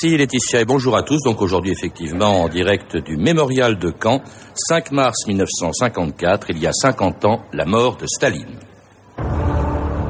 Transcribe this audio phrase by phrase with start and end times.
[0.00, 1.20] Merci Laetitia et bonjour à tous.
[1.24, 4.22] Donc aujourd'hui effectivement en direct du mémorial de Caen,
[4.54, 8.60] 5 mars 1954, il y a 50 ans, la mort de Staline.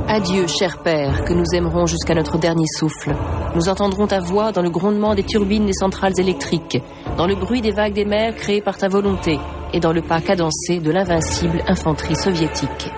[0.06, 3.14] Adieu, cher père, que nous aimerons jusqu'à notre dernier souffle.
[3.54, 6.82] Nous entendrons ta voix dans le grondement des turbines des centrales électriques,
[7.16, 9.38] dans le bruit des vagues des mers créées par ta volonté
[9.72, 12.90] et dans le pas cadencé de l'invincible infanterie soviétique.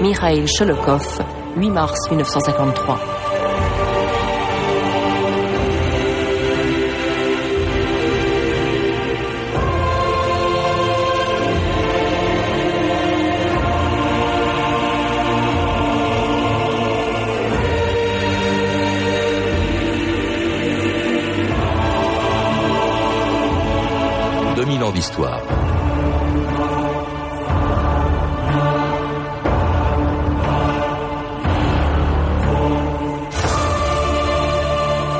[0.00, 1.20] Mikhail Sholokov,
[1.56, 3.11] 8 mars 1953.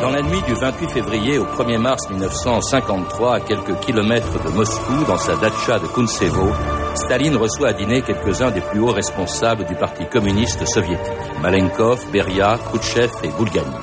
[0.00, 5.04] Dans la nuit du 28 février au 1er mars 1953, à quelques kilomètres de Moscou,
[5.06, 6.50] dans sa datcha de Kuntsevo,
[6.94, 11.12] Staline reçoit à dîner quelques-uns des plus hauts responsables du Parti communiste soviétique.
[11.42, 13.80] Malenkov, Beria, Khrouchtchev et Bulganin.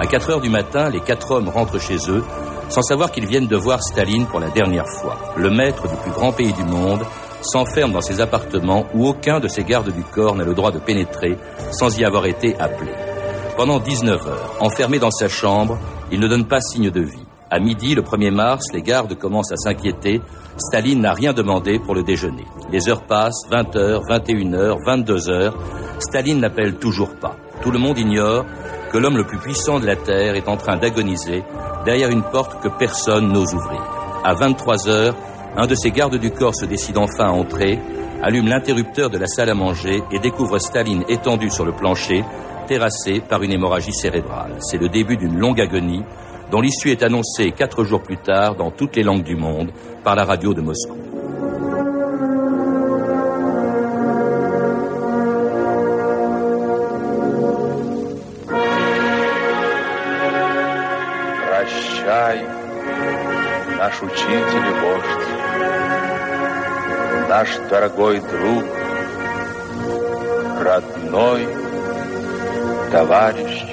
[0.00, 2.24] À 4 heures du matin, les quatre hommes rentrent chez eux
[2.68, 5.18] sans savoir qu'ils viennent de voir Staline pour la dernière fois.
[5.36, 7.04] Le maître du plus grand pays du monde
[7.42, 10.78] s'enferme dans ses appartements où aucun de ses gardes du corps n'a le droit de
[10.78, 11.36] pénétrer
[11.72, 12.92] sans y avoir été appelé.
[13.56, 15.78] Pendant 19 heures, enfermé dans sa chambre,
[16.12, 17.26] il ne donne pas signe de vie.
[17.48, 20.20] À midi, le 1er mars, les gardes commencent à s'inquiéter.
[20.58, 22.44] Staline n'a rien demandé pour le déjeuner.
[22.72, 25.56] Les heures passent, 20 heures, 21 heures, 22 heures.
[26.00, 27.36] Staline n'appelle toujours pas.
[27.62, 28.44] Tout le monde ignore
[28.92, 31.42] que l'homme le plus puissant de la Terre est en train d'agoniser
[31.84, 33.82] derrière une porte que personne n'ose ouvrir.
[34.24, 35.14] À 23 heures,
[35.56, 37.78] un de ses gardes du corps se décide enfin à entrer,
[38.22, 42.24] allume l'interrupteur de la salle à manger et découvre Staline étendu sur le plancher,
[42.66, 44.56] terrassé par une hémorragie cérébrale.
[44.60, 46.02] C'est le début d'une longue agonie
[46.50, 49.70] dont l'issue est annoncée quatre jours plus tard dans toutes les langues du monde
[50.04, 51.05] par la radio de Moscou.
[67.75, 68.63] дорогой друг,
[70.59, 71.47] родной
[72.91, 73.63] товарищ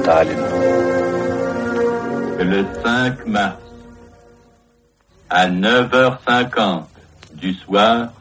[0.00, 0.40] Сталин.
[2.38, 3.58] Le 5 mars,
[5.28, 6.84] à 9h50
[7.34, 8.12] du soir,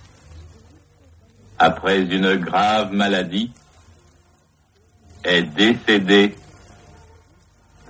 [1.58, 3.52] après une grave maladie,
[5.24, 6.36] est décédé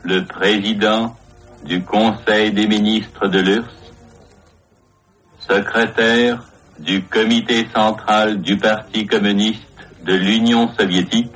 [0.03, 1.15] le président
[1.63, 3.82] du Conseil des ministres de l'URSS,
[5.48, 6.42] secrétaire
[6.78, 9.62] du comité central du Parti communiste
[10.04, 11.32] de l'Union soviétique,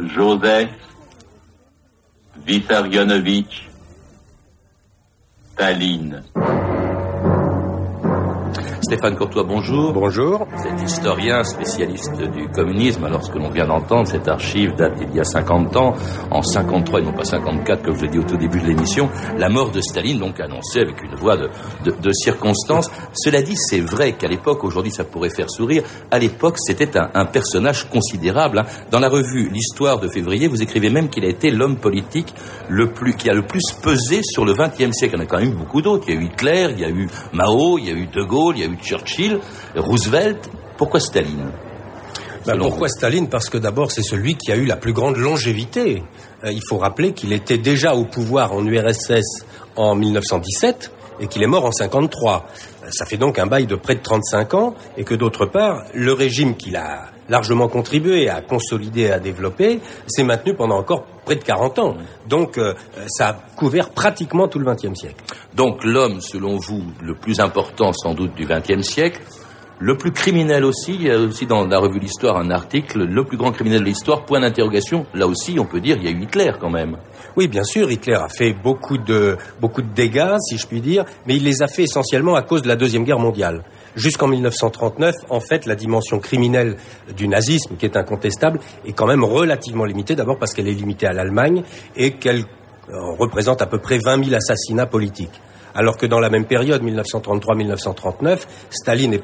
[0.00, 0.70] Joseph
[2.44, 3.68] Vissarionovitch
[5.52, 6.22] Staline.
[8.92, 9.90] Stéphane Courtois, bonjour.
[9.94, 10.46] Bonjour.
[10.62, 15.16] Cet historien spécialiste du communisme, alors ce que l'on vient d'entendre, cette archive date d'il
[15.16, 15.94] y a 50 ans,
[16.30, 19.08] en 53 et non pas 54, comme je l'ai dit au tout début de l'émission,
[19.38, 21.48] la mort de Staline, donc annoncée avec une voix de,
[21.86, 22.90] de, de circonstance.
[23.14, 27.08] Cela dit, c'est vrai qu'à l'époque, aujourd'hui ça pourrait faire sourire, à l'époque c'était un,
[27.14, 28.58] un, personnage considérable.
[28.58, 28.66] Hein.
[28.90, 32.34] Dans la revue L'Histoire de février, vous écrivez même qu'il a été l'homme politique
[32.68, 35.14] le plus, qui a le plus pesé sur le XXe siècle.
[35.14, 36.04] Il y en a quand même eu beaucoup d'autres.
[36.08, 38.22] Il y a eu Hitler, il y a eu Mao, il y a eu De
[38.22, 39.38] Gaulle, il y a eu Churchill,
[39.76, 40.50] Roosevelt.
[40.76, 41.50] Pourquoi Staline
[42.44, 46.02] ben pourquoi Staline Parce que d'abord, c'est celui qui a eu la plus grande longévité.
[46.42, 49.44] Euh, il faut rappeler qu'il était déjà au pouvoir en URSS
[49.76, 50.90] en 1917
[51.20, 52.46] et qu'il est mort en 53.
[52.82, 55.84] Euh, ça fait donc un bail de près de 35 ans et que d'autre part,
[55.94, 61.06] le régime qu'il a largement contribué à consolider et à développer s'est maintenu pendant encore
[61.24, 61.96] près de 40 ans.
[62.28, 62.74] Donc euh,
[63.08, 65.24] ça a couvert pratiquement tout le XXe siècle.
[65.54, 69.22] Donc l'homme, selon vous, le plus important sans doute du XXe siècle,
[69.78, 73.24] le plus criminel aussi, il y a aussi dans la revue L'Histoire un article, le
[73.24, 75.06] plus grand criminel de l'histoire, point d'interrogation.
[75.12, 76.98] Là aussi, on peut dire, il y a eu Hitler quand même.
[77.36, 81.04] Oui, bien sûr, Hitler a fait beaucoup de, beaucoup de dégâts, si je puis dire,
[81.26, 83.64] mais il les a fait essentiellement à cause de la Deuxième Guerre mondiale.
[83.94, 86.76] Jusqu'en 1939, en fait, la dimension criminelle
[87.16, 91.06] du nazisme, qui est incontestable, est quand même relativement limitée, d'abord parce qu'elle est limitée
[91.06, 91.62] à l'Allemagne
[91.96, 92.44] et qu'elle
[92.88, 95.40] représente à peu près 20 000 assassinats politiques.
[95.74, 98.38] Alors que dans la même période, 1933-1939,
[98.70, 99.22] Staline est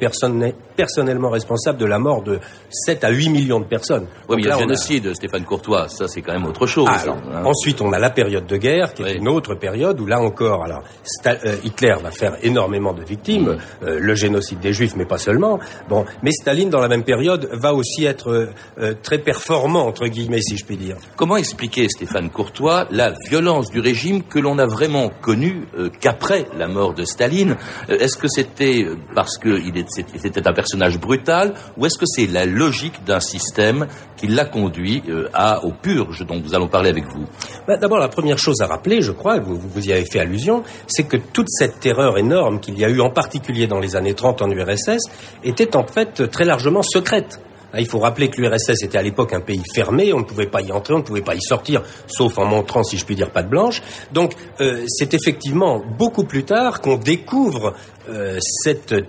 [0.77, 2.41] personnellement responsable de la mort de
[2.71, 4.07] 7 à 8 millions de personnes.
[4.29, 6.89] Oui, mais il y a le génocide, Stéphane Courtois, ça c'est quand même autre chose.
[6.91, 7.43] Ah, hein.
[7.45, 10.65] Ensuite, on a la période de guerre, qui est une autre période où là encore,
[10.65, 10.83] alors
[11.27, 15.59] euh, Hitler va faire énormément de victimes, euh, le génocide des Juifs, mais pas seulement.
[15.89, 20.41] Bon, mais Staline, dans la même période, va aussi être euh, très performant entre guillemets,
[20.41, 20.97] si je puis dire.
[21.17, 25.67] Comment expliquer, Stéphane Courtois, la violence du régime que l'on a vraiment connue
[26.01, 27.57] qu'après la mort de Staline
[27.89, 33.05] Est-ce que c'était parce qu'il était un personnage brutal, ou est-ce que c'est la logique
[33.05, 33.87] d'un système
[34.17, 35.03] qui l'a conduit
[35.33, 37.25] à, aux purges dont nous allons parler avec vous?
[37.67, 40.63] Bah, D'abord, la première chose à rappeler, je crois, vous, vous y avez fait allusion,
[40.87, 44.15] c'est que toute cette terreur énorme qu'il y a eu, en particulier dans les années
[44.15, 45.03] 30 en URSS,
[45.45, 47.41] était en fait très largement secrète.
[47.73, 50.47] Ah, il faut rappeler que l'URSS était à l'époque un pays fermé, on ne pouvait
[50.47, 53.15] pas y entrer, on ne pouvait pas y sortir, sauf en montrant, si je puis
[53.15, 53.83] dire, pas de blanche.
[54.13, 57.75] Donc, euh, c'est effectivement beaucoup plus tard qu'on découvre
[58.09, 58.39] euh,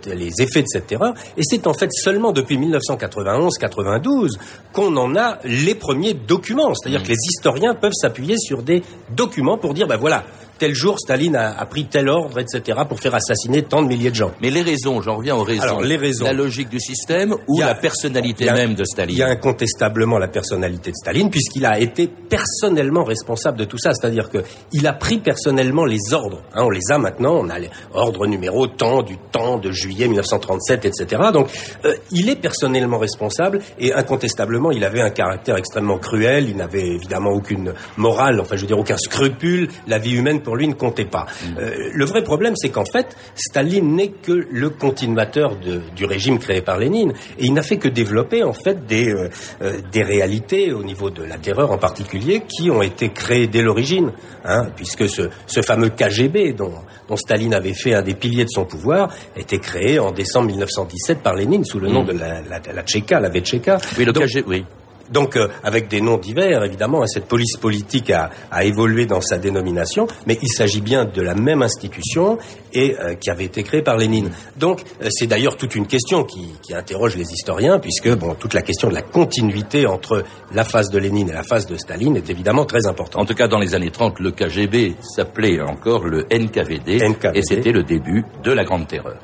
[0.07, 4.37] les effets de cette terreur, et c'est en fait seulement depuis 1991-92
[4.73, 6.73] qu'on en a les premiers documents.
[6.73, 7.03] C'est-à-dire mmh.
[7.03, 8.83] que les historiens peuvent s'appuyer sur des
[9.15, 10.25] documents pour dire, ben voilà,
[10.59, 14.15] tel jour Staline a, pris tel ordre, etc., pour faire assassiner tant de milliers de
[14.15, 14.31] gens.
[14.41, 15.63] Mais les raisons, j'en reviens aux raisons.
[15.63, 16.25] Alors, les raisons.
[16.25, 20.27] La logique du système ou la personnalité même de Staline Il y a incontestablement la
[20.27, 23.93] personnalité de Staline, puisqu'il a été personnellement responsable de tout ça.
[23.93, 26.43] C'est-à-dire qu'il a pris personnellement les ordres.
[26.53, 27.57] Hein, on les a maintenant, on a
[27.93, 31.21] l'ordre numéro temps, du temps de juillet 1937, etc.
[31.33, 31.47] Donc,
[31.85, 36.49] euh, il est personnellement responsable et incontestablement, il avait un caractère extrêmement cruel.
[36.49, 39.69] Il n'avait évidemment aucune morale, enfin, je veux dire, aucun scrupule.
[39.87, 41.27] La vie humaine pour lui ne comptait pas.
[41.59, 46.63] Euh, le vrai problème, c'est qu'en fait, Staline n'est que le continuateur du régime créé
[46.63, 49.29] par Lénine, et il n'a fait que développer en fait des, euh,
[49.61, 53.61] euh, des réalités au niveau de la terreur en particulier qui ont été créées dès
[53.61, 54.11] l'origine,
[54.43, 56.73] hein, puisque ce, ce fameux KGB dont,
[57.07, 61.21] dont Staline avait fait un des piliers de son pouvoir, été créé en décembre 1917
[61.21, 62.07] par Lénine sous le nom mm.
[62.07, 63.29] de la, la, la Tchéka, la.
[63.29, 64.65] Oui, le KGB, oui.
[65.11, 68.29] Donc, euh, avec des noms divers, évidemment, hein, cette police politique a,
[68.63, 72.37] évolué dans sa dénomination, mais il s'agit bien de la même institution
[72.73, 74.31] et euh, qui avait été créée par Lénine.
[74.57, 78.53] Donc, euh, c'est d'ailleurs toute une question qui, qui, interroge les historiens, puisque bon, toute
[78.53, 80.23] la question de la continuité entre
[80.53, 83.23] la phase de Lénine et la phase de Staline est évidemment très importante.
[83.23, 86.99] En tout cas, dans les années 30, le KGB s'appelait encore le NKVD,
[87.33, 89.17] et c'était le début de la Grande Terreur.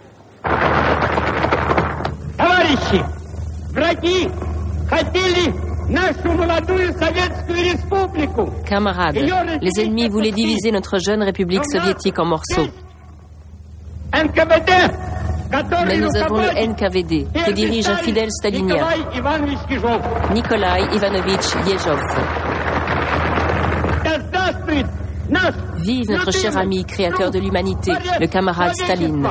[8.65, 9.15] Camarades,
[9.61, 12.67] les ennemis voulaient diviser notre jeune République soviétique en morceaux.
[15.87, 18.83] Mais nous avons le NKVD, que dirige un fidèle stalinien,
[20.33, 21.99] Nikolai Ivanovitch Yezhov.
[25.77, 29.27] Vive notre cher ami, créateur de l'humanité, le camarade Staline.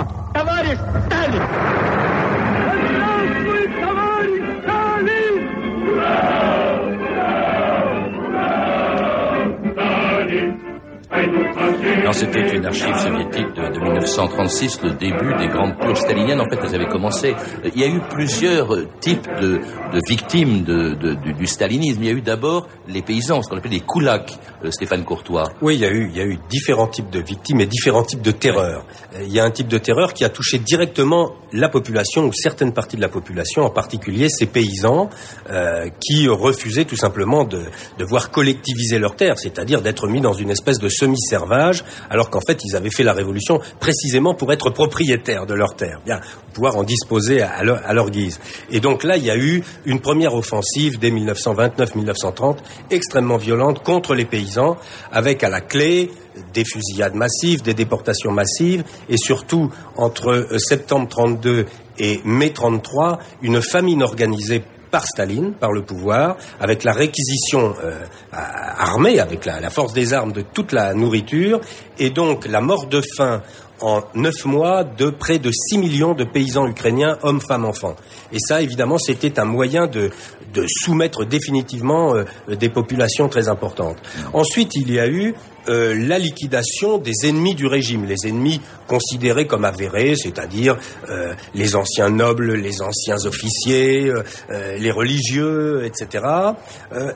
[12.04, 16.38] Non, c'était une archive soviétique de, 1936, le début des grandes purges staliniennes.
[16.38, 17.34] En fait, elles avaient commencé.
[17.64, 18.68] Il y a eu plusieurs
[19.00, 19.62] types de,
[20.06, 22.02] victimes du, stalinisme.
[22.02, 25.44] Il y a eu d'abord les paysans, ce qu'on appelle les koulaks, euh, Stéphane Courtois.
[25.62, 28.02] Oui, il y a eu, il y a eu différents types de victimes et différents
[28.02, 28.84] types de terreurs.
[29.14, 32.32] Euh, il y a un type de terreur qui a touché directement la population ou
[32.34, 35.08] certaines parties de la population, en particulier ces paysans
[35.48, 37.62] euh, qui refusaient tout simplement de,
[37.98, 42.40] de voir collectiviser leurs terres, c'est-à-dire d'être mis dans une espèce de semi-servage, alors qu'en
[42.40, 46.20] fait ils avaient fait la révolution précisément pour être propriétaires de leurs terres, bien
[46.52, 48.40] pouvoir en disposer à leur, guise.
[48.70, 52.58] Et donc là, il y a eu une première offensive dès 1929-1930
[52.90, 54.76] extrêmement violente contre les paysans,
[55.12, 56.10] avec à la clé
[56.52, 61.66] des fusillades massives, des déportations massives, et surtout entre euh, septembre 32
[61.98, 64.62] et mai 33, une famine organisée
[64.94, 67.98] par Staline, par le pouvoir, avec la réquisition euh,
[68.30, 71.60] armée, avec la, force des armes de toute la nourriture,
[71.98, 73.42] et donc la mort de faim
[73.80, 77.96] en neuf mois de près de 6 millions de paysans ukrainiens, hommes, femmes, enfants.
[78.30, 80.10] Et ça, évidemment, c'était un moyen de,
[80.52, 82.24] de soumettre définitivement euh,
[82.54, 83.98] des populations très importantes.
[84.32, 85.34] Ensuite, il y a eu
[85.68, 90.76] euh, la liquidation des ennemis du régime, les ennemis considérés comme avérés, c'est-à-dire
[91.08, 96.24] euh, les anciens nobles, les anciens officiers, euh, les religieux, etc.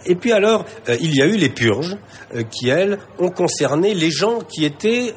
[0.07, 0.65] et puis alors,
[1.01, 1.97] il y a eu les purges,
[2.51, 5.15] qui elles ont concerné les gens qui étaient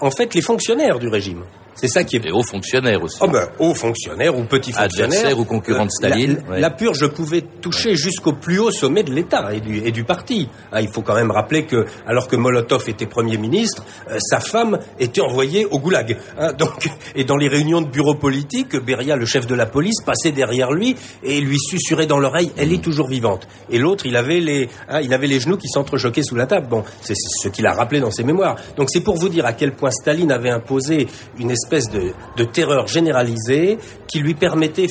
[0.00, 1.44] en fait les fonctionnaires du régime
[1.80, 2.26] C'est ça qui est.
[2.26, 3.16] Et hauts fonctionnaires aussi.
[3.22, 5.06] Oh ben, hauts fonctionnaires ou petits fonctionnaires.
[5.06, 6.42] Adversaires ou concurrents de Staline.
[6.50, 10.04] La, la, purge pouvait toucher jusqu'au plus haut sommet de l'État et du, et du
[10.04, 10.46] parti.
[10.72, 14.40] Ah, il faut quand même rappeler que, alors que Molotov était Premier ministre, euh, sa
[14.40, 16.18] femme était envoyée au goulag.
[16.38, 20.02] Hein, donc, et dans les réunions de bureau politique, Beria, le chef de la police,
[20.04, 23.48] passait derrière lui et lui susurrait dans l'oreille Elle est toujours vivante.
[23.70, 26.68] Et l'autre, il avait les, hein, il avait les genoux qui s'entrechoquaient sous la table.
[26.68, 28.56] Bon, c'est ce qu'il a rappelé dans ses mémoires.
[28.76, 31.08] Donc c'est pour vous dire à quel point Staline avait imposé
[31.38, 34.88] une espèce de, de terreur généralisée qui lui permettait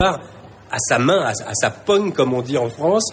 [0.00, 3.10] à sa main, à, sa pogne, comme on dit en France,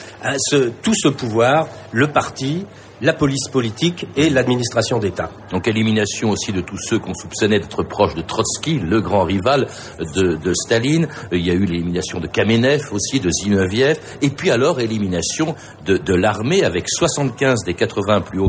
[0.49, 2.65] ce, tout ce pouvoir, le parti,
[3.01, 5.29] la police politique et l'administration d'État.
[5.51, 9.67] Donc élimination aussi de tous ceux qu'on soupçonnait d'être proches de Trotsky, le grand rival
[10.15, 11.07] de, de, Staline.
[11.31, 13.99] Il y a eu l'élimination de Kamenev aussi, de Zinoviev.
[14.21, 15.55] Et puis alors élimination
[15.85, 18.48] de, de l'armée avec 75 des 80 plus hauts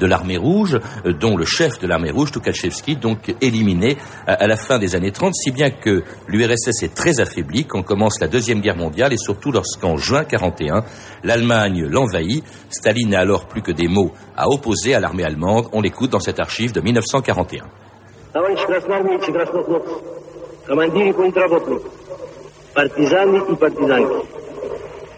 [0.00, 4.56] de l'armée rouge, euh, dont le chef de l'armée rouge, Tukhachevsky, donc éliminé à la
[4.56, 8.60] fin des années 30, si bien que l'URSS est très affaibli quand commence la Deuxième
[8.60, 10.84] Guerre mondiale et surtout lorsqu'en juin 41,
[11.22, 12.44] l'Allemagne l'envahit.
[12.70, 15.66] Staline n'a alors plus que des mots à opposer à l'armée allemande.
[15.72, 17.64] On l'écoute dans cette archive de 1941.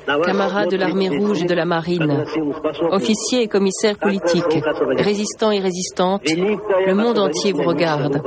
[0.07, 2.25] Camarades de l'armée rouge et de la marine,
[2.91, 4.63] officiers et commissaires politiques,
[4.99, 8.21] résistants et résistantes, le monde entier vous regarde.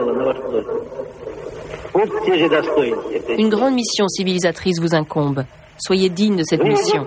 [3.38, 5.46] Une grande mission civilisatrice vous incombe.
[5.78, 7.06] Soyez digne de cette mission.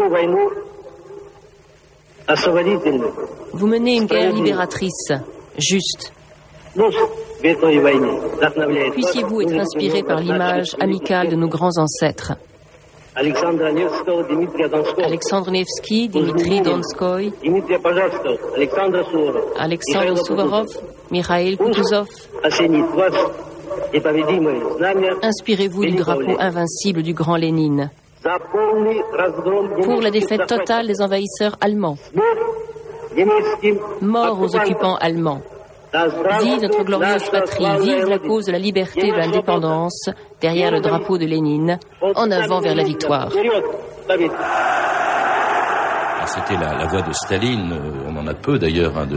[3.52, 5.12] Vous menez une guerre libératrice,
[5.56, 6.12] juste.
[8.92, 12.34] Puissiez-vous être inspiré par l'image amicale de nos grands ancêtres.
[13.18, 13.72] Alexandre
[15.50, 17.32] Nevsky, Dimitri Donskoy,
[19.58, 20.68] Alexandre Suvorov,
[21.10, 22.06] Mikhail Kutuzov.
[25.22, 27.90] Inspirez-vous du drapeau invincible du grand Lénine.
[29.82, 31.96] Pour la défaite totale des envahisseurs allemands.
[34.00, 35.42] Mort aux occupants allemands.
[35.92, 40.80] Vive notre glorieuse patrie, vive la cause de la liberté et de l'indépendance, derrière le
[40.80, 43.32] drapeau de Lénine, en avant vers la victoire.
[46.28, 49.08] C'était la, voix de Staline, euh, on en a peu d'ailleurs hein,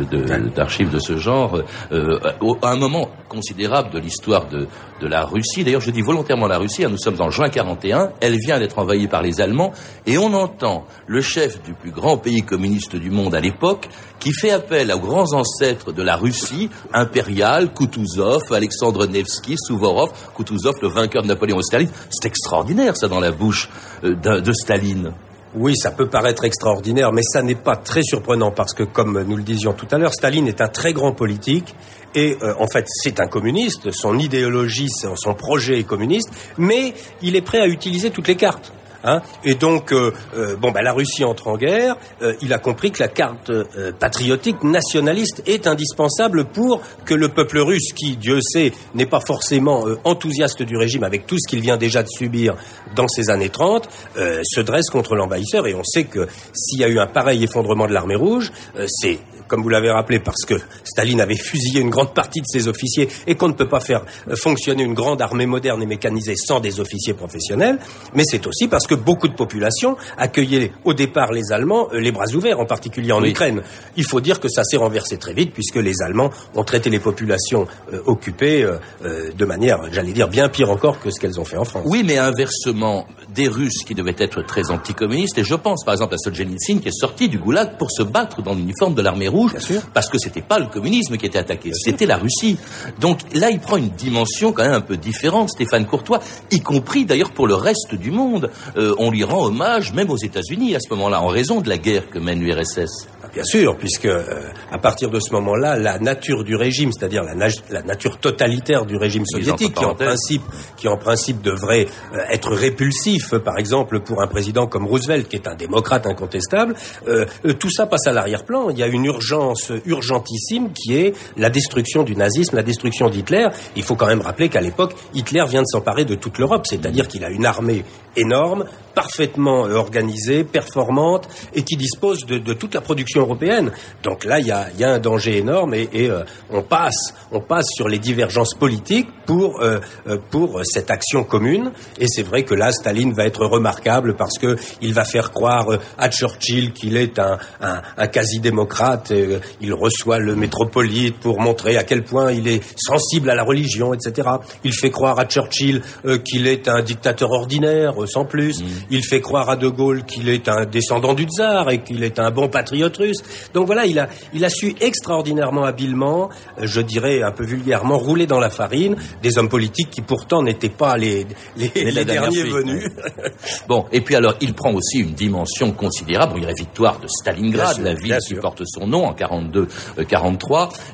[0.56, 2.20] d'archives de, ce genre, euh,
[2.62, 4.68] à un moment considérable de l'histoire de,
[5.01, 5.65] la Russie.
[5.65, 8.80] D'ailleurs, je dis volontairement la Russie, hein, nous sommes en juin 41, elle vient d'être
[8.80, 9.74] envahie par les Allemands,
[10.06, 13.89] et on entend le chef du plus grand pays communiste du monde à l'époque,
[14.20, 20.75] qui fait appel aux grands ancêtres de la Russie impériale, Kutuzov, Alexandre Nevsky, Suvorov, Kutuzov,
[20.82, 21.89] le vainqueur de Napoléon et Staline.
[22.10, 23.70] C'est extraordinaire, ça, dans la bouche
[24.03, 25.13] euh, de Staline.
[25.53, 29.36] Oui, ça peut paraître extraordinaire, mais ça n'est pas très surprenant parce que, comme nous
[29.36, 31.75] le disions tout à l'heure, Staline est un très grand politique
[32.15, 37.36] et euh, en fait c'est un communiste, son idéologie, son projet est communiste, mais il
[37.36, 38.72] est prêt à utiliser toutes les cartes.
[39.03, 41.96] Hein et donc, euh, euh, bon, bah, la Russie entre en guerre.
[42.22, 43.51] Euh, il a compris que la carte
[44.00, 49.86] patriotique nationaliste est indispensable pour que le peuple russe, qui, Dieu sait, n'est pas forcément
[50.03, 52.55] enthousiaste du régime avec tout ce qu'il vient déjà de subir
[52.96, 55.67] dans ces années 30, se dresse contre l'envahisseur.
[55.67, 58.51] Et on sait que s'il y a eu un pareil effondrement de l'armée rouge,
[58.88, 59.20] c'est
[59.51, 60.53] comme vous l'avez rappelé, parce que
[60.86, 64.05] Staline avait fusillé une grande partie de ses officiers et qu'on ne peut pas faire
[64.36, 67.77] fonctionner une grande armée moderne et mécanisée sans des officiers professionnels,
[68.13, 72.12] mais c'est aussi parce que beaucoup de populations accueillaient au départ les Allemands euh, les
[72.12, 73.62] bras ouverts, en particulier en Ukraine.
[73.95, 77.00] Il faut dire que ça s'est renversé très vite puisque les Allemands ont traité les
[77.00, 81.45] populations euh, occupées euh, de manière, j'allais dire, bien pire encore que ce qu'elles ont
[81.45, 81.83] fait en France.
[81.86, 86.15] Oui, mais inversement, des Russes qui devaient être très anticommunistes, et je pense par exemple
[86.15, 89.55] à Solzhenitsyn qui est sorti du goulag pour se battre dans l'uniforme de l'armée rouge
[89.93, 92.57] parce que c'était pas le communisme qui était attaqué, c'était la Russie.
[93.00, 96.19] Donc là, il prend une dimension quand même un peu différente, Stéphane Courtois,
[96.51, 98.50] y compris d'ailleurs pour le reste du monde.
[98.77, 101.77] Euh, on lui rend hommage, même aux États-Unis à ce moment-là, en raison de la
[101.77, 103.07] guerre que mène l'URSS.
[103.33, 107.33] Bien sûr, puisque euh, à partir de ce moment-là, la nature du régime, c'est-à-dire la,
[107.69, 110.41] la, nature totalitaire du régime soviétique, qui en principe,
[110.75, 115.36] qui en principe devrait euh, être répulsif, par exemple pour un président comme Roosevelt, qui
[115.36, 116.75] est un démocrate incontestable,
[117.08, 117.25] euh,
[117.60, 118.70] tout ça passe à l'arrière-plan.
[118.70, 123.48] Il y a une urgence urgentissime qui est la destruction du nazisme, la destruction d'Hitler.
[123.75, 127.08] Il faut quand même rappeler qu'à l'époque, Hitler vient de s'emparer de toute l'Europe, c'est-à-dire
[127.08, 127.84] qu'il a une armée
[128.16, 133.71] énorme, parfaitement organisée, performante et qui dispose de, de toute la production européenne.
[134.03, 137.13] Donc là, il y a, y a, un danger énorme et, et euh, on passe,
[137.31, 141.71] on passe sur les divergences politiques pour euh, euh, pour cette action commune.
[142.00, 145.67] Et c'est vrai que là, Staline va être remarquable parce que il va faire croire
[145.98, 149.13] à Churchill qu'il est un, un, un quasi-démocrate.
[149.62, 153.93] il reçoit le métropolite pour montrer à quel point il est sensible à la religion,
[153.93, 154.29] etc.
[154.63, 155.81] Il fait croire à Churchill
[156.25, 158.62] qu'il est un dictateur ordinaire, sans plus.
[158.62, 158.67] Mm.
[158.89, 162.19] Il fait croire à De Gaulle qu'il est un descendant du tsar et qu'il est
[162.19, 163.21] un bon patriote russe.
[163.53, 167.97] Donc voilà, il a, il a su extraordinairement habilement, euh, je dirais un peu vulgairement,
[167.97, 171.25] rouler dans la farine des hommes politiques qui pourtant n'étaient pas les,
[171.57, 172.89] les, les derniers venus.
[173.67, 176.33] bon, et puis alors, il prend aussi une dimension considérable.
[176.38, 179.67] il y a la victoire de Stalingrad, la ville qui porte son nom en 42-43.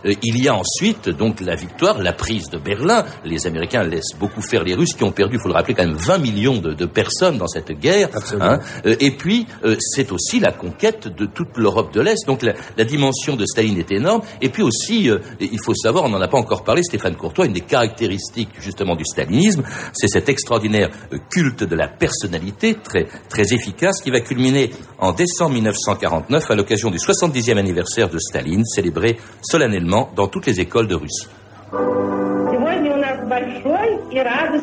[0.06, 3.06] Euh, euh, il y a ensuite donc la victoire, la prise de Berlin.
[3.24, 5.86] Les Américains laissent beaucoup faire les Russes qui ont perdu, il faut le rappeler, quand
[5.86, 8.10] même 20 millions de, de personnes dans cette guerre.
[8.40, 8.60] Hein.
[8.86, 9.48] et puis,
[9.80, 12.26] c'est aussi la conquête de toute l'Europe de l'Est.
[12.28, 14.22] Donc la, la dimension de Staline est énorme.
[14.42, 17.46] Et puis aussi, euh, il faut savoir, on n'en a pas encore parlé, Stéphane Courtois,
[17.46, 23.08] une des caractéristiques justement du stalinisme, c'est cet extraordinaire euh, culte de la personnalité très,
[23.30, 28.66] très efficace qui va culminer en décembre 1949 à l'occasion du 70e anniversaire de Staline,
[28.66, 31.28] célébré solennellement dans toutes les écoles de Russie.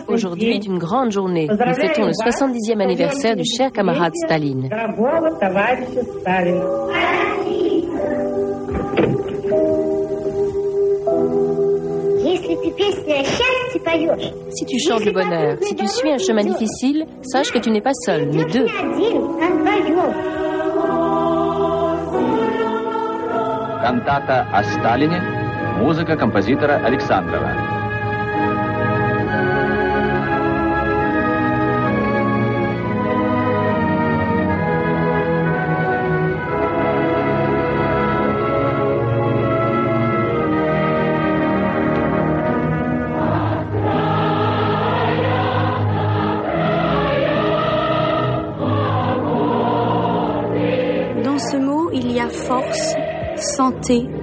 [0.09, 1.47] Aujourd'hui est une grande journée.
[1.49, 4.69] Nous fêtons le 70e anniversaire du cher camarade Staline.
[14.51, 17.81] Si tu chantes le bonheur, si tu suis un chemin difficile, sache que tu n'es
[17.81, 18.67] pas seul, mais deux.
[23.83, 25.21] Cantata à Staline,
[25.81, 27.84] musique compositeur Alexandrova.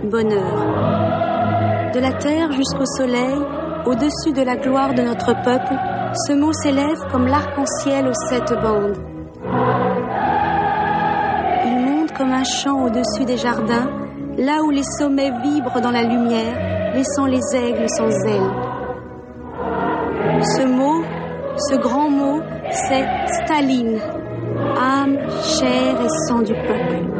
[0.03, 1.91] Bonheur.
[1.93, 3.35] De la terre jusqu'au soleil,
[3.85, 5.75] au-dessus de la gloire de notre peuple,
[6.27, 8.97] ce mot s'élève comme l'arc-en-ciel aux sept bandes.
[11.65, 13.89] Il monte comme un chant au-dessus des jardins,
[14.37, 18.51] là où les sommets vibrent dans la lumière, laissant les aigles sans ailes.
[20.43, 21.03] Ce mot,
[21.57, 22.41] ce grand mot,
[22.71, 23.05] c'est
[23.43, 23.99] Staline,
[24.77, 27.10] âme, chair et sang du peuple.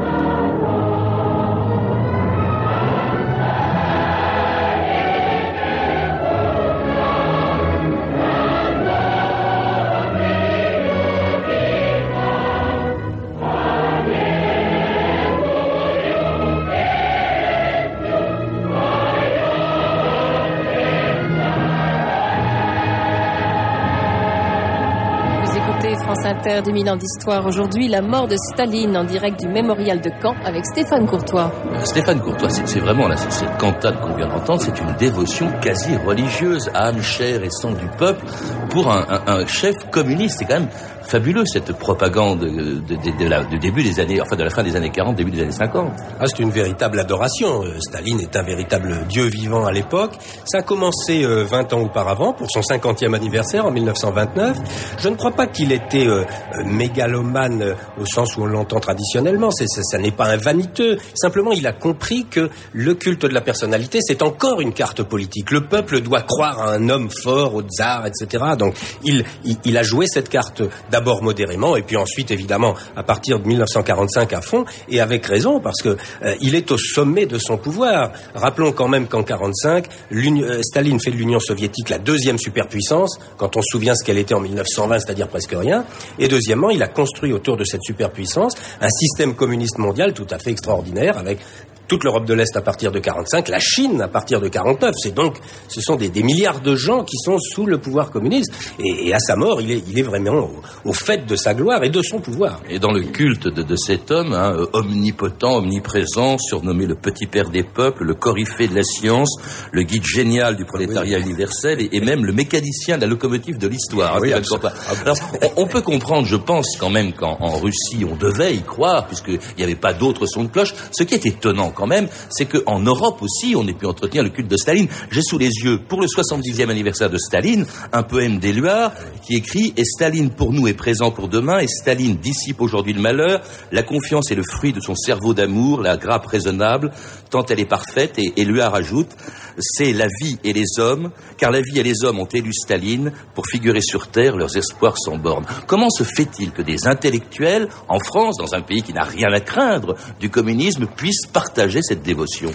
[25.94, 27.46] Inter 2000 ans d'histoire.
[27.46, 31.52] Aujourd'hui, la mort de Staline en direct du mémorial de Caen avec Stéphane Courtois.
[31.84, 36.70] Stéphane Courtois, c'est vraiment là, cette cantate qu'on vient d'entendre, c'est une dévotion quasi religieuse,
[36.74, 38.26] âme, chair et sang du peuple
[38.70, 40.40] pour un, un chef communiste.
[40.40, 40.70] C'est quand même
[41.04, 44.90] fabuleux cette propagande de, la, du début des années, enfin de la fin des années
[44.90, 45.92] 40, début des années 50.
[46.20, 47.64] Ah, c'est une véritable adoration.
[47.64, 50.14] Euh, Staline est un véritable dieu vivant à l'époque.
[50.46, 54.58] Ça a commencé 20 euh, ans auparavant pour son 50e anniversaire en 1929.
[55.00, 56.24] Je ne crois pas qu'il était euh,
[56.66, 59.52] mégalomane au sens où on l'entend traditionnellement.
[59.52, 60.98] C'est, ça, n'est pas un vaniteux.
[61.16, 65.52] Simplement, il a compris que le culte de la personnalité, c'est encore une carte politique.
[65.52, 68.44] Le peuple doit croire à un homme fort, au tsar, etc.
[68.58, 70.62] Donc, il a joué cette carte
[70.92, 75.60] d'abord modérément, et puis ensuite, évidemment, à partir de 1945 à fond, et avec raison,
[75.60, 78.12] parce que euh, il est au sommet de son pouvoir.
[78.36, 83.58] Rappelons quand même qu'en 45, euh, Staline fait de l'Union soviétique la deuxième superpuissance, quand
[83.58, 85.86] on se souvient ce qu'elle était en 1920, c'est-à-dire presque rien.
[86.20, 90.38] Et deuxièmement, il a construit autour de cette superpuissance un système communiste mondial tout à
[90.38, 91.40] fait extraordinaire, avec
[91.88, 94.94] toute l'Europe de l'Est à partir de 45, la Chine à partir de 49.
[94.98, 98.52] C'est donc, ce sont des, milliards de gens qui sont sous le pouvoir communiste.
[98.80, 100.50] Et, à sa mort, il est, il est vraiment
[100.86, 102.62] au, fait de sa gloire et de son pouvoir.
[102.70, 107.64] Et dans le culte de, cet homme, hein, omnipotent, omniprésent, surnommé le petit père des
[107.64, 109.36] peuples, le coryphée de la science,
[109.72, 114.18] le guide génial du prolétariat universel et, même le mécanicien de la locomotive de l'histoire.
[114.18, 115.14] Hein,
[115.58, 119.64] on, peut comprendre, je pense quand même qu'en Russie, on devait y croire, puisqu'il n'y
[119.64, 120.74] avait pas d'autres sons de cloche.
[120.92, 124.30] Ce qui est étonnant quand même, c'est qu'en Europe aussi, on ait pu entretenir le
[124.30, 124.88] culte de Staline.
[125.12, 128.94] J'ai sous les yeux, pour le 70e anniversaire de Staline, un poème d'Éluard
[129.26, 133.02] qui écrit «Et Staline pour nous est présent pour demain, et Staline dissipe aujourd'hui le
[133.02, 133.42] malheur,
[133.72, 136.92] la confiance est le fruit de son cerveau d'amour, la grappe raisonnable,
[137.30, 139.10] tant elle est parfaite.» Et Éluard ajoute
[139.60, 143.12] «C'est la vie et les hommes, car la vie et les hommes ont élu Staline
[143.34, 148.00] pour figurer sur Terre leurs espoirs sans bornes.» Comment se fait-il que des intellectuels, en
[148.00, 152.52] France, dans un pays qui n'a rien à craindre du communisme, puissent partager cette dévotion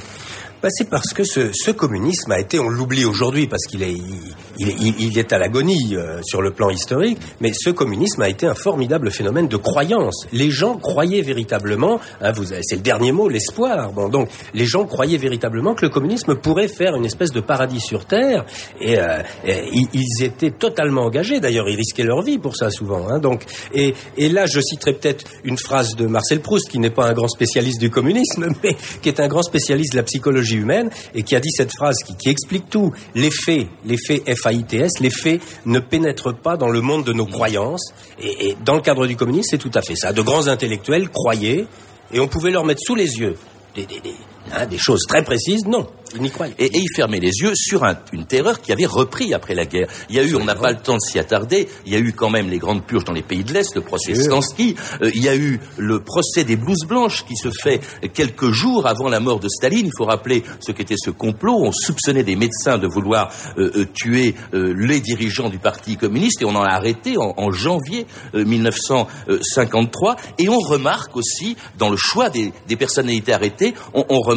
[0.63, 3.95] bah, c'est parce que ce, communisme a été, on l'oublie aujourd'hui parce qu'il est,
[4.59, 8.47] il, il est à l'agonie euh, sur le plan historique, mais ce communisme a été
[8.47, 10.27] un formidable phénomène de croyance.
[10.33, 13.93] Les gens croyaient véritablement, hein, c'est le dernier mot, l'espoir.
[13.93, 17.81] Bon, donc les gens croyaient véritablement que le communisme pourrait faire une espèce de paradis
[17.81, 18.45] sur terre,
[18.81, 21.41] et, euh, ils étaient totalement engagés.
[21.41, 23.09] D'ailleurs, ils risquaient leur vie pour ça souvent.
[23.09, 26.91] Hein, donc, et, et là, je citerai peut-être une phrase de Marcel Proust, qui n'est
[26.91, 30.57] pas un grand spécialiste du communisme, mais qui est un grand spécialiste de la psychologie
[30.57, 32.93] humaine et qui a dit cette phrase qui, qui explique tout.
[33.15, 34.23] Les faits, les faits
[35.01, 37.93] Les faits ne pénètrent pas dans le monde de nos croyances.
[38.21, 40.13] Et, dans le cadre du communisme, c'est tout à fait ça.
[40.13, 41.67] De grands intellectuels croyaient
[42.13, 43.37] et on pouvait leur mettre sous les yeux
[44.53, 45.65] hein, des choses très précises.
[45.67, 46.55] Non, ils n'y croyaient.
[46.59, 49.67] Et, et il fermait les yeux sur un, une terreur qui avait repris après la
[49.67, 49.89] guerre.
[50.09, 51.99] Il y a eu, on n'a pas le temps de s'y attarder, il y a
[51.99, 55.11] eu quand même les grandes purges dans les pays de l'Est, le procès Stansky, euh,
[55.15, 57.81] il y a eu le procès des blouses blanches qui se fait
[58.15, 59.87] quelques jours avant la mort de Staline.
[59.87, 61.57] Il faut rappeler ce qu'était ce complot.
[61.61, 66.45] On soupçonnait des médecins de vouloir euh, euh, tuer les dirigeants du Parti communiste et
[66.45, 70.17] on en a arrêté en, en janvier 1953.
[70.39, 74.36] Et on remarque aussi, dans le choix des, des personnalités arrêtées, on, on remarque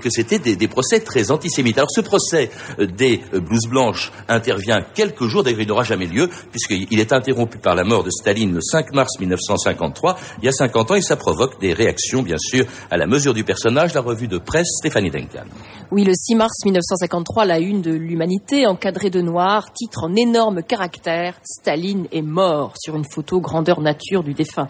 [0.00, 1.78] que c'était des, procès très antisémite.
[1.78, 6.98] Alors ce procès des blouses blanches intervient quelques jours, d'ailleurs il n'aura jamais lieu, puisqu'il
[6.98, 10.18] est interrompu par la mort de Staline le 5 mars 1953.
[10.42, 13.34] Il y a 50 ans, et ça provoque des réactions, bien sûr, à la mesure
[13.34, 15.44] du personnage, la revue de presse Stéphanie Duncan.
[15.92, 20.64] Oui, le 6 mars 1953, la une de l'Humanité, encadrée de noir, titre en énorme
[20.64, 24.66] caractère Staline est mort sur une photo grandeur nature du défunt.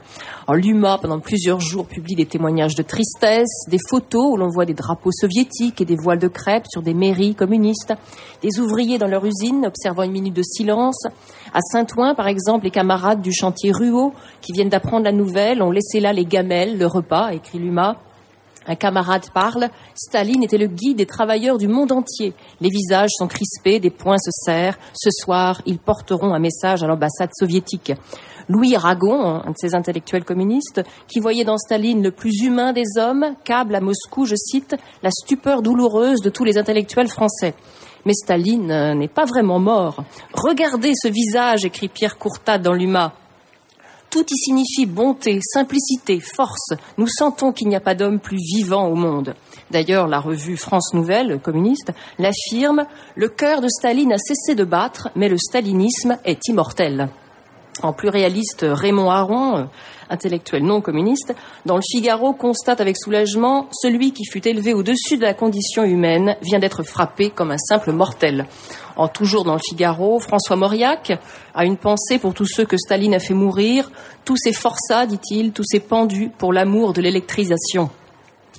[0.47, 4.67] En l'UMA, pendant plusieurs jours, publie des témoignages de tristesse, des photos où l'on voit
[4.67, 7.95] des drapeaux soviétiques et des voiles de crêpe sur des mairies communistes,
[8.43, 11.03] des ouvriers dans leur usine observant une minute de silence.
[11.55, 15.71] À Saint-Ouen, par exemple, les camarades du chantier Ruot, qui viennent d'apprendre la nouvelle, ont
[15.71, 17.97] laissé là les gamelles, le repas, écrit l'UMA.
[18.69, 22.35] Un camarade parle, Staline était le guide des travailleurs du monde entier.
[22.61, 24.77] Les visages sont crispés, des poings se serrent.
[24.95, 27.93] Ce soir, ils porteront un message à l'ambassade soviétique.
[28.49, 32.99] Louis Aragon, un de ces intellectuels communistes, qui voyait dans Staline le plus humain des
[32.99, 37.55] hommes, câble à Moscou, je cite, la stupeur douloureuse de tous les intellectuels français.
[38.05, 40.05] Mais Staline n'est pas vraiment mort.
[40.33, 43.13] Regardez ce visage, écrit Pierre Courtat dans l'UMA.
[44.17, 46.73] Tout y signifie bonté, simplicité, force.
[46.97, 49.35] Nous sentons qu'il n'y a pas d'homme plus vivant au monde.
[49.71, 55.11] D'ailleurs, la revue France Nouvelle, communiste, l'affirme, le cœur de Staline a cessé de battre,
[55.17, 57.11] mais le stalinisme est immortel.
[57.83, 59.69] En plus réaliste, Raymond Aron,
[60.09, 61.35] intellectuel non communiste,
[61.67, 66.37] dans le Figaro constate avec soulagement celui qui fut élevé au-dessus de la condition humaine
[66.43, 68.47] vient d'être frappé comme un simple mortel.
[68.97, 71.19] En toujours dans le Figaro, François Mauriac
[71.55, 73.91] a une pensée pour tous ceux que Staline a fait mourir,
[74.25, 77.91] tous ces forçats, dit-il, tous ces pendus pour l'amour de l'électrisation.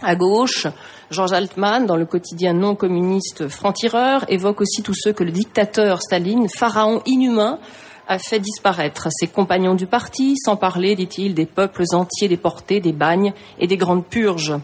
[0.03, 0.67] À gauche,
[1.10, 6.03] Georges Altman, dans le quotidien non communiste Franc-Tireur, évoque aussi tous ceux que le dictateur
[6.03, 7.58] Staline, pharaon inhumain,
[8.08, 12.93] a fait disparaître ses compagnons du parti, sans parler, dit-il, des peuples entiers déportés, des
[12.93, 14.56] bagnes et des grandes purges.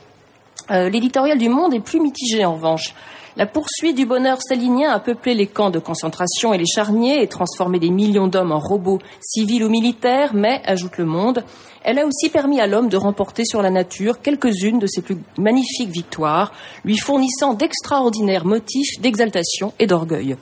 [0.71, 2.95] Euh, L'éditorial du Monde est plus mitigé en revanche.
[3.35, 7.27] La poursuite du bonheur stalinien a peuplé les camps de concentration et les charniers et
[7.27, 11.43] transformé des millions d'hommes en robots civils ou militaires, mais, ajoute le Monde,
[11.83, 15.17] elle a aussi permis à l'homme de remporter sur la nature quelques-unes de ses plus
[15.37, 16.53] magnifiques victoires,
[16.85, 20.37] lui fournissant d'extraordinaires motifs d'exaltation et d'orgueil.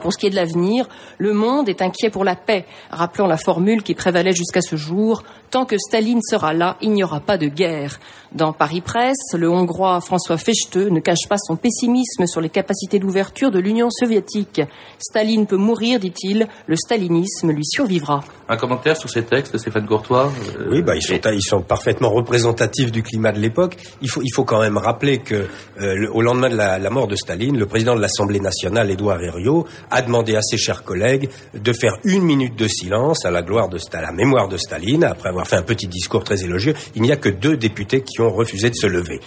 [0.00, 2.66] Pour ce qui est de l'avenir, le monde est inquiet pour la paix.
[2.90, 5.24] Rappelons la formule qui prévalait jusqu'à ce jour.
[5.50, 7.98] Tant que Staline sera là, il n'y aura pas de guerre.
[8.32, 12.98] Dans Paris Presse, le Hongrois François Fechteux ne cache pas son pessimisme sur les capacités
[12.98, 14.62] d'ouverture de l'Union soviétique.
[14.98, 18.22] Staline peut mourir, dit-il, le stalinisme lui survivra.
[18.52, 22.10] Un commentaire sur ces textes, Stéphane Courtois euh, Oui, bah, ils, sont, ils sont parfaitement
[22.10, 23.78] représentatifs du climat de l'époque.
[24.02, 25.46] Il faut, il faut quand même rappeler que, euh,
[25.94, 29.22] le, au lendemain de la, la, mort de Staline, le président de l'Assemblée nationale, Édouard
[29.22, 33.40] Herriot, a demandé à ses chers collègues de faire une minute de silence à la
[33.40, 36.74] gloire de à la mémoire de Staline, après avoir fait un petit discours très élogieux.
[36.94, 39.20] Il n'y a que deux députés qui ont refusé de se lever.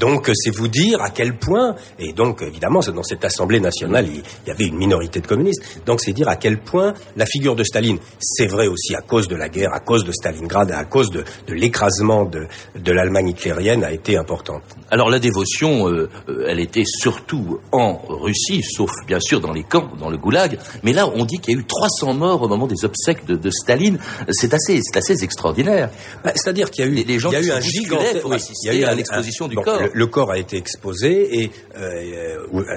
[0.00, 4.48] Donc, c'est vous dire à quel point, et donc, évidemment, dans cette Assemblée nationale, il
[4.48, 7.62] y avait une minorité de communistes, donc c'est dire à quel point la figure de
[7.62, 11.10] Staline, c'est vrai aussi à cause de la guerre, à cause de Stalingrad, à cause
[11.10, 12.46] de, l'écrasement de,
[12.78, 14.62] de l'Allemagne hitlérienne, a été importante.
[14.90, 19.64] Alors la dévotion, euh, euh, elle était surtout en Russie, sauf bien sûr dans les
[19.64, 20.58] camps, dans le goulag.
[20.82, 23.36] Mais là, on dit qu'il y a eu 300 morts au moment des obsèques de,
[23.36, 23.98] de Staline.
[24.30, 25.90] C'est assez, c'est assez extraordinaire.
[26.24, 28.66] Bah, c'est-à-dire qu'il y a eu, les, gens il y a eu un gigantesque, il
[28.66, 29.80] y a eu à l'exposition du corps.
[29.92, 32.36] Le, corps a été exposé et euh,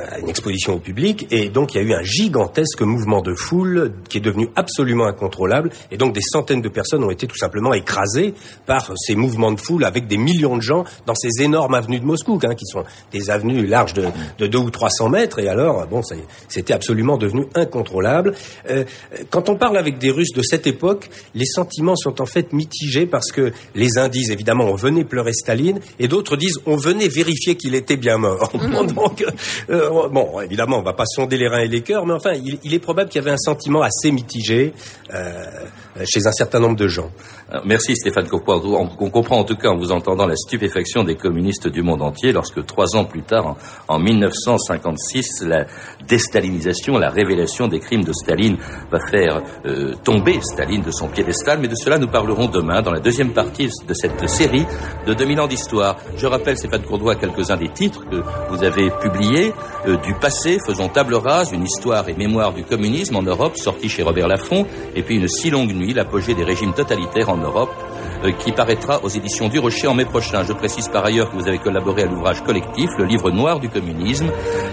[0.09, 3.33] à une exposition au public, et donc il y a eu un gigantesque mouvement de
[3.33, 7.37] foule qui est devenu absolument incontrôlable, et donc des centaines de personnes ont été tout
[7.37, 8.33] simplement écrasées
[8.65, 12.05] par ces mouvements de foule avec des millions de gens dans ces énormes avenues de
[12.05, 14.05] Moscou, hein, qui sont des avenues larges de,
[14.37, 16.01] de 2 ou 300 mètres, et alors, bon,
[16.47, 18.33] c'était absolument devenu incontrôlable.
[18.69, 18.83] Euh,
[19.29, 23.05] quand on parle avec des Russes de cette époque, les sentiments sont en fait mitigés
[23.05, 27.07] parce que les uns disent évidemment on venait pleurer Staline, et d'autres disent on venait
[27.07, 28.51] vérifier qu'il était bien mort.
[28.95, 29.25] donc,
[29.69, 32.73] euh, bon, évidemment, on va pas sonder les reins et les cœurs, mais enfin, il,
[32.73, 34.73] est probable qu'il y avait un sentiment assez mitigé
[35.13, 35.45] euh,
[36.03, 37.09] chez un certain nombre de gens.
[37.53, 38.59] Euh, merci Stéphane Courpois.
[38.65, 42.31] On, comprend en tout cas en vous entendant la stupéfaction des communistes du monde entier
[42.31, 43.55] lorsque trois ans plus tard,
[43.87, 45.65] en, 1956, la
[46.07, 48.57] déstalinisation, la révélation des crimes de Staline
[48.91, 51.59] va faire euh, tomber Staline de son piédestal.
[51.59, 54.65] Mais de cela, nous parlerons demain dans la deuxième partie de cette série
[55.05, 55.97] de 2000 ans d'histoire.
[56.17, 59.53] Je rappelle, Stéphane Courdois, quelques-uns des titres que vous avez publiés.
[59.87, 63.87] Euh, du passé, faisons table rase, une histoire et mémoire du communisme en Europe, sorti
[63.87, 67.73] chez Robert Laffont, et puis une si longue nuit, l'apogée des régimes totalitaires en Europe,
[68.39, 70.43] qui paraîtra aux éditions du Rocher en mai prochain.
[70.43, 73.69] Je précise par ailleurs que vous avez collaboré à l'ouvrage collectif, le livre noir du
[73.69, 74.31] communisme,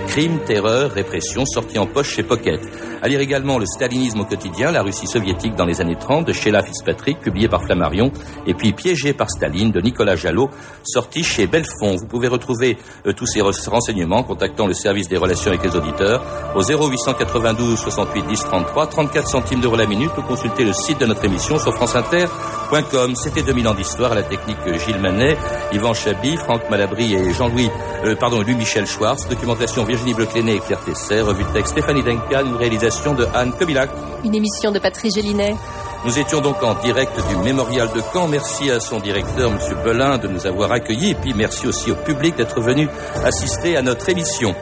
[0.09, 2.61] Crime, terreur, répression, sorti en poche chez Pocket.
[3.03, 6.33] À lire également Le stalinisme au quotidien, la Russie soviétique dans les années 30 de
[6.33, 8.13] Sheila Fitzpatrick, publié par Flammarion,
[8.47, 10.51] et puis Piégé par Staline de Nicolas Jalot,
[10.85, 11.97] sorti chez Belfond.
[11.97, 15.75] Vous pouvez retrouver euh, tous ces renseignements en contactant le service des relations avec les
[15.75, 16.23] auditeurs
[16.55, 21.07] au 0892 68 10 33, 34 centimes d'euros la minute ou consulter le site de
[21.07, 23.15] notre émission sur franceinter.com.
[23.35, 25.39] C'était 2000 ans d'histoire à la technique Gilles Manet,
[25.73, 27.71] Yvan Chabi, Franck Malabry et Jean-Louis,
[28.05, 32.43] euh, pardon, Louis-Michel Schwartz, documentation Virginie Blecléné et Claire Tesser, revue de texte Stéphanie Denka,
[32.43, 33.89] une réalisation de Anne Kobilac.
[34.23, 35.57] Une émission de Patrice Gélinet.
[36.05, 38.29] Nous étions donc en direct du mémorial de Caen.
[38.29, 39.59] Merci à son directeur, M.
[39.83, 41.13] Belin, de nous avoir accueillis.
[41.13, 42.87] Et puis merci aussi au public d'être venu
[43.25, 44.55] assister à notre émission.